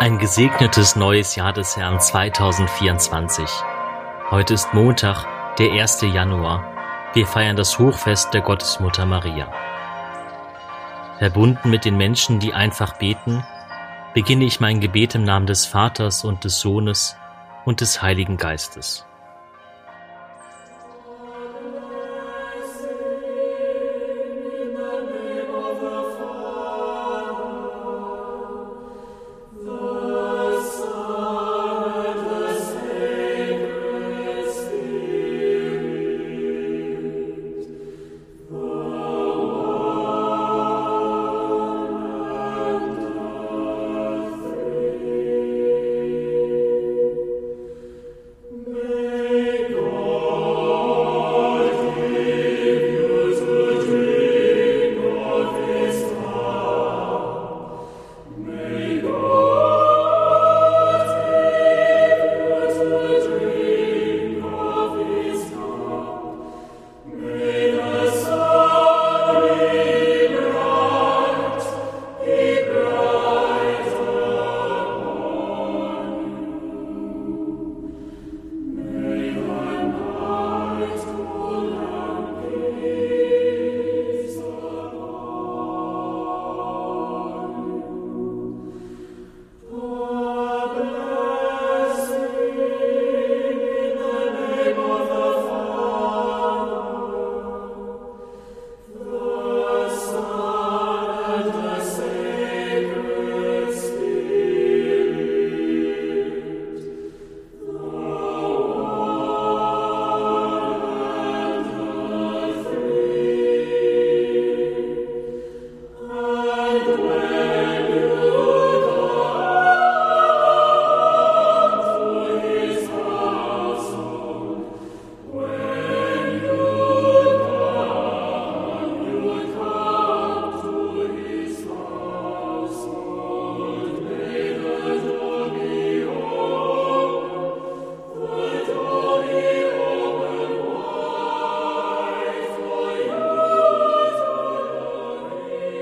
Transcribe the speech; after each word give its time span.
Ein 0.00 0.16
gesegnetes 0.16 0.96
neues 0.96 1.36
Jahr 1.36 1.52
des 1.52 1.76
Herrn 1.76 2.00
2024. 2.00 3.44
Heute 4.30 4.54
ist 4.54 4.72
Montag, 4.72 5.26
der 5.58 5.72
1. 5.72 6.00
Januar. 6.00 6.64
Wir 7.12 7.26
feiern 7.26 7.54
das 7.54 7.78
Hochfest 7.78 8.32
der 8.32 8.40
Gottesmutter 8.40 9.04
Maria. 9.04 9.52
Verbunden 11.18 11.68
mit 11.68 11.84
den 11.84 11.98
Menschen, 11.98 12.38
die 12.38 12.54
einfach 12.54 12.96
beten, 12.96 13.44
beginne 14.14 14.46
ich 14.46 14.58
mein 14.58 14.80
Gebet 14.80 15.16
im 15.16 15.24
Namen 15.24 15.44
des 15.44 15.66
Vaters 15.66 16.24
und 16.24 16.44
des 16.44 16.60
Sohnes 16.60 17.18
und 17.66 17.82
des 17.82 18.00
Heiligen 18.00 18.38
Geistes. 18.38 19.04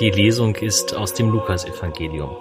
Die 0.00 0.10
Lesung 0.10 0.54
ist 0.54 0.94
aus 0.94 1.12
dem 1.12 1.28
Lukasevangelium. 1.28 2.34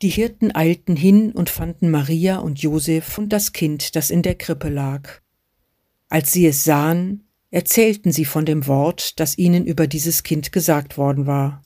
Die 0.00 0.08
Hirten 0.08 0.54
eilten 0.54 0.96
hin 0.96 1.32
und 1.32 1.50
fanden 1.50 1.90
Maria 1.90 2.38
und 2.38 2.62
Josef 2.62 3.18
und 3.18 3.34
das 3.34 3.52
Kind, 3.52 3.96
das 3.96 4.10
in 4.10 4.22
der 4.22 4.36
Krippe 4.36 4.70
lag. 4.70 5.20
Als 6.08 6.32
sie 6.32 6.46
es 6.46 6.64
sahen, 6.64 7.28
erzählten 7.50 8.12
sie 8.12 8.24
von 8.24 8.46
dem 8.46 8.66
Wort, 8.66 9.20
das 9.20 9.36
ihnen 9.36 9.66
über 9.66 9.86
dieses 9.86 10.22
Kind 10.22 10.52
gesagt 10.52 10.96
worden 10.96 11.26
war. 11.26 11.60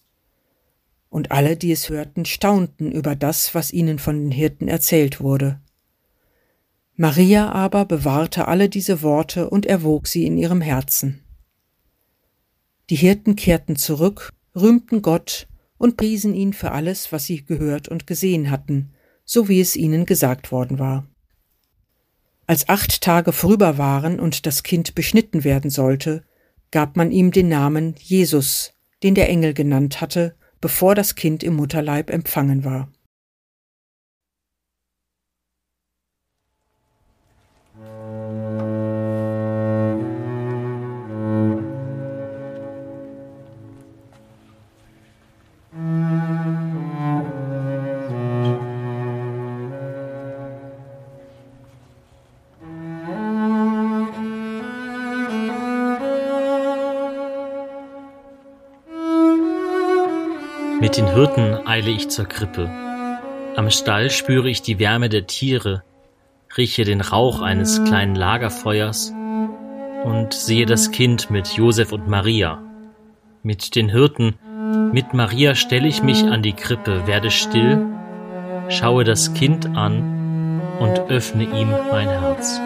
Und 1.11 1.31
alle, 1.31 1.56
die 1.56 1.71
es 1.71 1.91
hörten, 1.91 2.25
staunten 2.25 2.91
über 2.91 3.15
das, 3.15 3.55
was 3.55 3.72
ihnen 3.72 4.00
von 4.00 4.16
den 4.21 4.32
Hirten 4.32 4.66
erzählt 4.66 5.21
wurde. 5.21 5.61
Maria 6.97 7.53
aber 7.53 7.84
bewahrte 7.84 8.49
alle 8.49 8.69
diese 8.69 9.00
Worte 9.00 9.49
und 9.49 9.65
erwog 9.65 10.09
sie 10.09 10.26
in 10.26 10.37
ihrem 10.38 10.61
Herzen. 10.61 11.24
Die 12.91 12.97
Hirten 12.97 13.37
kehrten 13.37 13.77
zurück, 13.77 14.33
rühmten 14.55 15.03
Gott 15.03 15.47
und 15.78 15.97
priesen 15.97 16.34
ihn 16.34 16.53
für 16.53 16.72
alles, 16.72 17.12
was 17.12 17.25
sie 17.25 17.45
gehört 17.45 17.89
und 17.89 18.06
gesehen 18.06 18.50
hatten, 18.50 18.93
so 19.25 19.49
wie 19.49 19.61
es 19.61 19.77
ihnen 19.77 20.06
gesagt 20.06 20.53
worden 20.53 20.78
war. 20.78 21.06
Als 22.47 22.69
acht 22.69 23.00
Tage 23.00 23.33
vorüber 23.33 23.78
waren 23.78 24.21
und 24.21 24.44
das 24.44 24.62
Kind 24.62 24.94
beschnitten 24.94 25.44
werden 25.44 25.71
sollte, 25.71 26.25
gab 26.71 26.97
man 26.97 27.11
ihm 27.11 27.31
den 27.31 27.49
Namen 27.49 27.94
Jesus, 27.99 28.75
den 29.03 29.15
der 29.15 29.31
Engel 29.31 29.55
genannt 29.55 30.00
hatte, 30.00 30.34
bevor 30.61 30.94
das 30.94 31.15
Kind 31.15 31.43
im 31.43 31.56
Mutterleib 31.56 32.11
empfangen 32.11 32.65
war. 32.65 32.91
Mit 60.84 60.99
den 60.99 61.15
Hirten 61.15 61.67
eile 61.67 61.91
ich 61.91 62.11
zur 62.11 62.27
Krippe. 62.27 62.69
Am 63.56 63.71
Stall 63.71 64.11
spüre 64.11 64.50
ich 64.50 64.61
die 64.61 64.78
Wärme 64.78 65.09
der 65.09 65.27
Tiere, 65.27 65.83
rieche 66.59 66.84
den 66.84 67.00
Rauch 67.00 67.41
eines 67.41 67.83
kleinen 67.84 68.15
Lagerfeuers 68.15 69.11
und 70.05 70.34
sehe 70.34 70.67
das 70.67 70.91
Kind 70.91 71.31
mit 71.31 71.49
Josef 71.56 71.91
und 71.91 72.06
Maria. 72.06 72.62
Mit 73.43 73.77
den 73.77 73.89
Hirten, 73.89 74.34
mit 74.93 75.15
Maria 75.15 75.55
stelle 75.55 75.89
ich 75.89 76.03
mich 76.03 76.23
an 76.23 76.43
die 76.43 76.53
Krippe, 76.53 77.06
werde 77.06 77.31
still, 77.31 77.87
schaue 78.69 79.05
das 79.05 79.33
Kind 79.33 79.64
an 79.75 80.61
und 80.81 80.99
öffne 81.08 81.44
ihm 81.44 81.70
mein 81.91 82.11
Herz. 82.11 82.61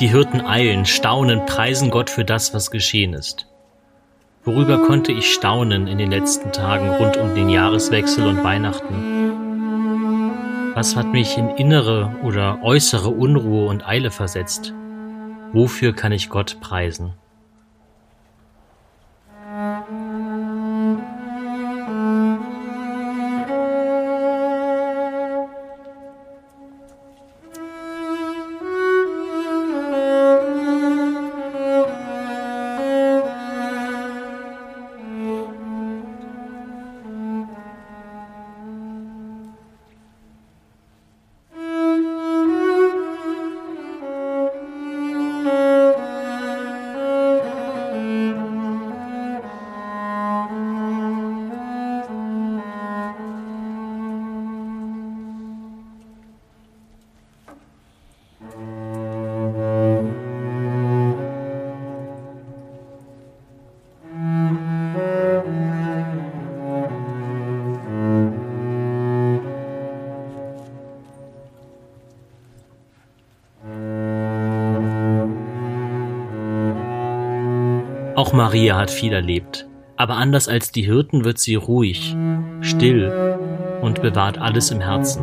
Die 0.00 0.08
Hirten 0.08 0.42
eilen, 0.42 0.84
staunen, 0.84 1.46
preisen 1.46 1.90
Gott 1.90 2.10
für 2.10 2.26
das, 2.26 2.52
was 2.52 2.70
geschehen 2.70 3.14
ist. 3.14 3.46
Worüber 4.44 4.82
konnte 4.84 5.10
ich 5.10 5.32
staunen 5.32 5.86
in 5.86 5.96
den 5.96 6.10
letzten 6.10 6.52
Tagen 6.52 6.90
rund 6.90 7.16
um 7.16 7.34
den 7.34 7.48
Jahreswechsel 7.48 8.26
und 8.26 8.44
Weihnachten? 8.44 8.94
Was 10.74 10.96
hat 10.96 11.12
mich 11.12 11.38
in 11.38 11.48
innere 11.48 12.14
oder 12.22 12.58
äußere 12.62 13.08
Unruhe 13.08 13.68
und 13.68 13.88
Eile 13.88 14.10
versetzt? 14.10 14.74
Wofür 15.54 15.94
kann 15.94 16.12
ich 16.12 16.28
Gott 16.28 16.60
preisen? 16.60 17.14
Auch 78.26 78.32
Maria 78.32 78.76
hat 78.76 78.90
viel 78.90 79.12
erlebt, 79.12 79.68
aber 79.96 80.16
anders 80.16 80.48
als 80.48 80.72
die 80.72 80.82
Hirten 80.82 81.24
wird 81.24 81.38
sie 81.38 81.54
ruhig, 81.54 82.16
still 82.60 83.38
und 83.82 84.02
bewahrt 84.02 84.36
alles 84.36 84.72
im 84.72 84.80
Herzen. 84.80 85.22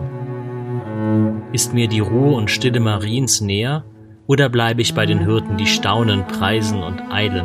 Ist 1.51 1.73
mir 1.73 1.89
die 1.89 2.00
Ruhe 2.00 2.33
und 2.33 2.50
Stille 2.50 2.79
Mariens 2.79 3.41
näher, 3.41 3.83
oder 4.25 4.47
bleibe 4.47 4.81
ich 4.81 4.94
bei 4.94 5.05
den 5.05 5.19
Hirten, 5.19 5.57
die 5.57 5.65
staunen, 5.65 6.25
preisen 6.27 6.81
und 6.81 7.01
eilen? 7.11 7.44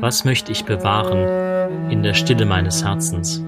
Was 0.00 0.24
möchte 0.24 0.50
ich 0.50 0.64
bewahren 0.64 1.88
in 1.88 2.02
der 2.02 2.14
Stille 2.14 2.46
meines 2.46 2.84
Herzens? 2.84 3.44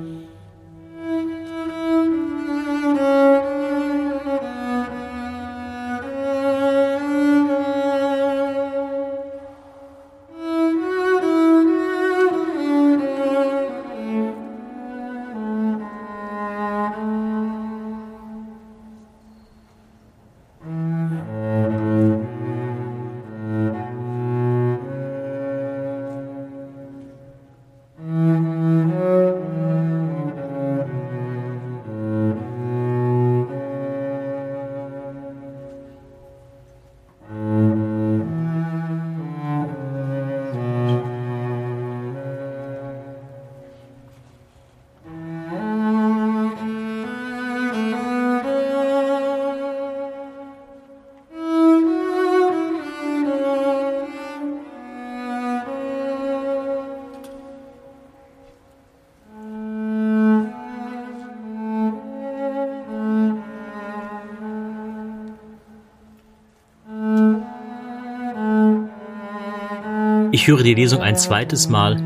Ich 70.35 70.47
höre 70.47 70.63
die 70.63 70.73
Lesung 70.73 71.03
ein 71.03 71.15
zweites 71.15 71.69
Mal 71.69 71.99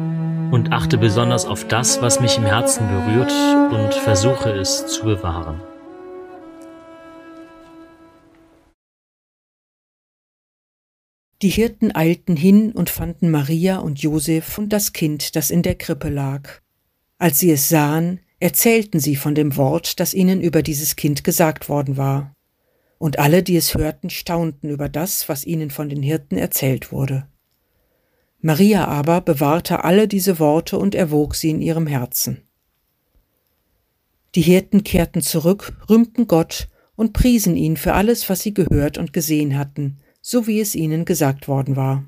und 0.50 0.72
achte 0.72 0.98
besonders 0.98 1.44
auf 1.44 1.68
das, 1.68 2.02
was 2.02 2.18
mich 2.18 2.36
im 2.36 2.44
Herzen 2.44 2.88
berührt 2.88 3.30
und 3.72 3.94
versuche 3.94 4.50
es 4.50 4.84
zu 4.88 5.04
bewahren. 5.04 5.60
Die 11.40 11.50
Hirten 11.50 11.94
eilten 11.94 12.34
hin 12.34 12.72
und 12.72 12.90
fanden 12.90 13.30
Maria 13.30 13.78
und 13.78 14.00
Josef 14.00 14.58
und 14.58 14.72
das 14.72 14.92
Kind, 14.92 15.36
das 15.36 15.52
in 15.52 15.62
der 15.62 15.76
Krippe 15.76 16.08
lag. 16.08 16.50
Als 17.18 17.38
sie 17.38 17.52
es 17.52 17.68
sahen, 17.68 18.18
erzählten 18.40 18.98
sie 18.98 19.14
von 19.14 19.36
dem 19.36 19.56
Wort, 19.56 20.00
das 20.00 20.14
ihnen 20.14 20.40
über 20.40 20.62
dieses 20.62 20.96
Kind 20.96 21.22
gesagt 21.22 21.68
worden 21.68 21.96
war. 21.96 22.34
Und 22.98 23.20
alle, 23.20 23.44
die 23.44 23.56
es 23.56 23.76
hörten, 23.76 24.10
staunten 24.10 24.68
über 24.68 24.88
das, 24.88 25.28
was 25.28 25.44
ihnen 25.44 25.70
von 25.70 25.88
den 25.88 26.02
Hirten 26.02 26.36
erzählt 26.36 26.90
wurde. 26.90 27.28
Maria 28.46 28.86
aber 28.86 29.22
bewahrte 29.22 29.82
alle 29.82 30.06
diese 30.06 30.38
Worte 30.38 30.78
und 30.78 30.94
erwog 30.94 31.34
sie 31.34 31.50
in 31.50 31.60
ihrem 31.60 31.88
Herzen. 31.88 32.42
Die 34.36 34.40
Hirten 34.40 34.84
kehrten 34.84 35.20
zurück, 35.20 35.76
rühmten 35.90 36.28
Gott 36.28 36.68
und 36.94 37.12
priesen 37.12 37.56
ihn 37.56 37.76
für 37.76 37.94
alles, 37.94 38.30
was 38.30 38.42
sie 38.42 38.54
gehört 38.54 38.98
und 38.98 39.12
gesehen 39.12 39.58
hatten, 39.58 39.98
so 40.22 40.46
wie 40.46 40.60
es 40.60 40.76
ihnen 40.76 41.04
gesagt 41.04 41.48
worden 41.48 41.74
war. 41.74 42.04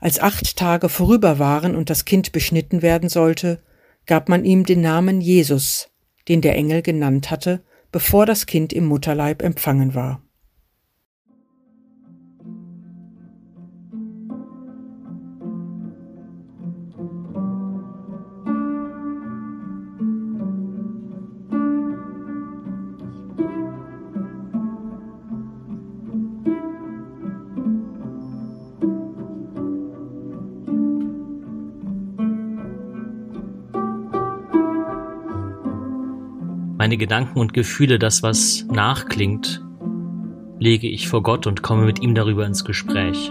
Als 0.00 0.18
acht 0.18 0.56
Tage 0.56 0.88
vorüber 0.88 1.38
waren 1.38 1.76
und 1.76 1.88
das 1.88 2.04
Kind 2.04 2.32
beschnitten 2.32 2.82
werden 2.82 3.08
sollte, 3.08 3.62
gab 4.06 4.28
man 4.28 4.44
ihm 4.44 4.66
den 4.66 4.80
Namen 4.80 5.20
Jesus, 5.20 5.88
den 6.26 6.40
der 6.40 6.56
Engel 6.56 6.82
genannt 6.82 7.30
hatte, 7.30 7.62
bevor 7.92 8.26
das 8.26 8.46
Kind 8.46 8.72
im 8.72 8.86
Mutterleib 8.86 9.40
empfangen 9.40 9.94
war. 9.94 10.20
Meine 36.90 36.98
Gedanken 36.98 37.38
und 37.38 37.54
Gefühle, 37.54 38.00
das, 38.00 38.24
was 38.24 38.66
nachklingt, 38.68 39.62
lege 40.58 40.88
ich 40.88 41.06
vor 41.06 41.22
Gott 41.22 41.46
und 41.46 41.62
komme 41.62 41.84
mit 41.84 42.02
ihm 42.02 42.16
darüber 42.16 42.44
ins 42.44 42.64
Gespräch. 42.64 43.30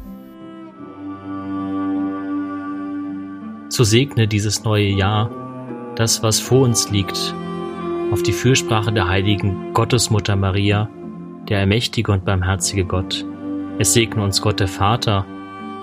So 3.71 3.85
segne 3.85 4.27
dieses 4.27 4.65
neue 4.65 4.89
Jahr 4.89 5.31
das, 5.95 6.21
was 6.21 6.41
vor 6.41 6.63
uns 6.63 6.91
liegt, 6.91 7.33
auf 8.11 8.21
die 8.21 8.33
Fürsprache 8.33 8.91
der 8.91 9.07
heiligen 9.07 9.71
Gottesmutter 9.73 10.35
Maria, 10.35 10.89
der 11.47 11.59
allmächtige 11.59 12.11
und 12.11 12.25
barmherzige 12.25 12.83
Gott. 12.83 13.25
Es 13.79 13.93
segne 13.93 14.25
uns 14.25 14.41
Gott 14.41 14.59
der 14.59 14.67
Vater 14.67 15.25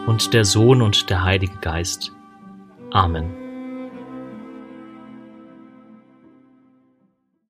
und 0.07 0.35
der 0.35 0.45
Sohn 0.45 0.83
und 0.83 1.09
der 1.09 1.25
Heilige 1.25 1.57
Geist. 1.63 2.13
Amen. 2.91 3.48